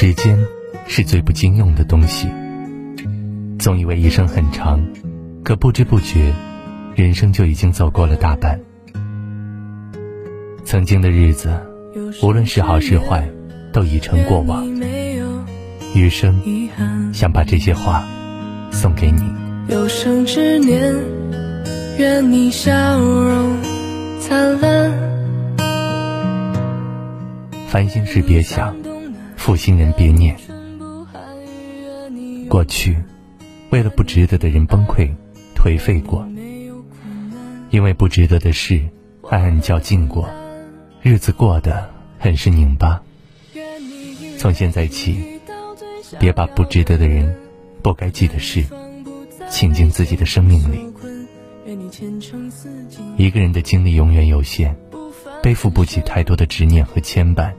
[0.00, 0.46] 时间
[0.86, 2.26] 是最不经用的东西。
[3.58, 4.80] 总以为一生很长，
[5.44, 6.32] 可不知不觉，
[6.96, 8.58] 人生就已经走过了大半。
[10.64, 11.50] 曾经的日子，
[12.22, 13.28] 无论是好是坏，
[13.74, 14.66] 都已成过往。
[15.94, 16.40] 余生，
[17.12, 18.02] 想把这些话
[18.70, 19.30] 送给你。
[19.68, 20.94] 有生之年，
[21.98, 23.54] 愿你笑容
[24.18, 24.90] 灿烂。
[27.68, 28.74] 烦心事别想，
[29.40, 30.36] 负心人别念。
[32.46, 32.94] 过去，
[33.70, 35.10] 为了不值得的人崩溃、
[35.56, 36.22] 颓废过；
[37.70, 38.86] 因为不值得的事，
[39.30, 40.28] 暗暗较劲过，
[41.00, 43.00] 日子过得很是拧巴。
[44.36, 45.40] 从现在起，
[46.18, 47.34] 别把不值得的人、
[47.82, 48.62] 不该记的事，
[49.48, 50.86] 请进自己的生命里。
[53.16, 54.76] 一个人的精力永远有限。
[55.42, 57.50] 背负不起太多的执念和牵绊，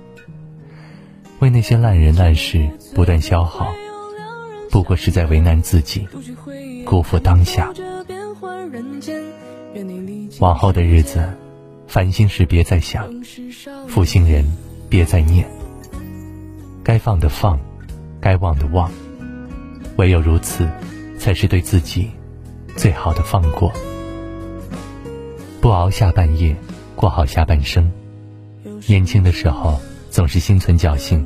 [1.41, 3.73] 为那些烂人烂事不断消耗，
[4.69, 6.07] 不过是在为难自己，
[6.85, 7.73] 辜负当下。
[10.39, 11.27] 往后的日子，
[11.87, 13.09] 烦心事别再想，
[13.87, 14.45] 负心人
[14.87, 15.49] 别再念。
[16.83, 17.59] 该放的放，
[18.19, 18.91] 该忘的忘，
[19.97, 20.69] 唯有如此，
[21.17, 22.11] 才是对自己
[22.75, 23.73] 最好的放过。
[25.59, 26.55] 不熬下半夜。
[26.93, 27.91] 过好下半生。
[28.85, 29.81] 年轻的时候
[30.11, 31.25] 总是心存侥幸，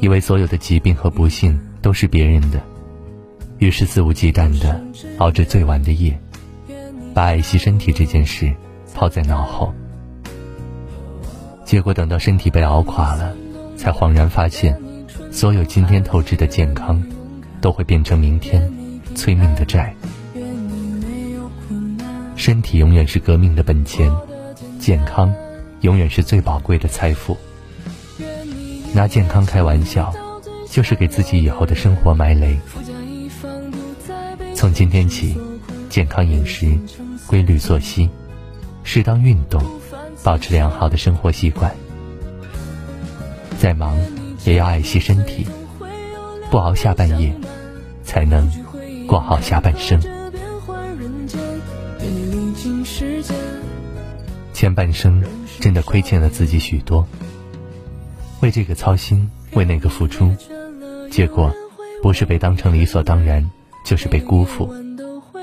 [0.00, 2.60] 以为所有的疾病和不幸都是别人的，
[3.58, 4.82] 于是肆无忌惮地
[5.18, 6.18] 熬着最晚的夜，
[7.14, 8.52] 把爱惜身体这件事
[8.92, 9.72] 抛在脑后。
[11.64, 13.32] 结果等到身体被熬垮了，
[13.76, 14.76] 才恍然发现，
[15.30, 17.00] 所有今天透支的健康，
[17.60, 18.68] 都会变成明天
[19.14, 19.94] 催命的债。
[22.34, 24.10] 身体永远是革命的本钱。
[24.80, 25.32] 健康，
[25.82, 27.36] 永远是最宝贵的财富。
[28.94, 30.12] 拿健康开玩笑，
[30.68, 32.58] 就是给自己以后的生活埋雷。
[34.54, 35.36] 从今天起，
[35.88, 36.78] 健康饮食，
[37.26, 38.08] 规律作息，
[38.84, 39.62] 适当运动，
[40.22, 41.74] 保持良好的生活习惯。
[43.58, 43.96] 再忙，
[44.44, 45.46] 也要爱惜身体，
[46.50, 47.34] 不熬下半夜，
[48.04, 48.46] 才能
[49.06, 49.98] 过好下半生。
[54.52, 55.24] 前半生
[55.60, 57.06] 真的亏欠了自己许多，
[58.42, 60.34] 为这个操心，为那个付出，
[61.12, 61.54] 结果
[62.02, 63.48] 不是被当成理所当然，
[63.86, 64.68] 就是被辜负，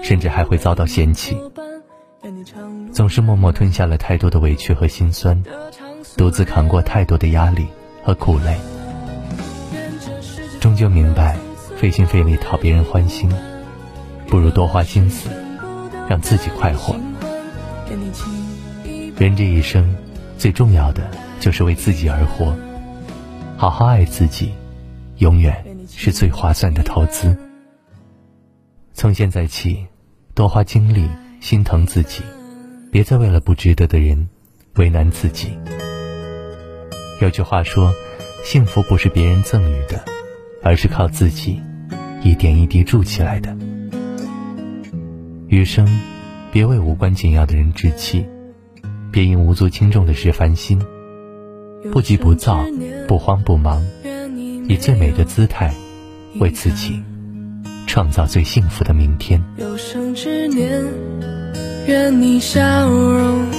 [0.04, 1.38] 甚至还会遭到嫌弃。
[2.92, 5.42] 总是默默吞下了太多的委屈和心酸，
[6.18, 7.66] 独自扛过太多的压力
[8.04, 8.60] 和苦累，
[10.60, 11.38] 终究明白，
[11.78, 13.32] 费心费力讨别人欢心，
[14.28, 15.30] 不如多花心思，
[16.10, 16.98] 让自己快活。
[19.18, 19.96] 人这一生，
[20.38, 21.10] 最重要的
[21.40, 22.54] 就是为自己而活。
[23.60, 24.54] 好好爱自己，
[25.18, 25.54] 永远
[25.86, 27.36] 是最划算的投资。
[28.94, 29.86] 从现在起，
[30.34, 31.06] 多花精力
[31.42, 32.24] 心疼自己，
[32.90, 34.30] 别再为了不值得的人
[34.76, 35.50] 为难自己。
[37.20, 37.94] 有句话说，
[38.46, 40.06] 幸福不是别人赠予的，
[40.64, 41.62] 而是靠自己
[42.24, 43.54] 一点一滴筑起来的。
[45.50, 45.86] 余生，
[46.50, 48.26] 别为无关紧要的人置气。
[49.12, 50.82] 别因无足轻重的事烦心，
[51.92, 52.66] 不急不躁，
[53.08, 53.82] 不慌不忙，
[54.68, 55.74] 以最美的姿态
[56.40, 57.02] 为自己
[57.88, 59.42] 创造最幸福的明天。
[59.58, 60.86] 有生之年，
[61.88, 63.59] 愿你笑容。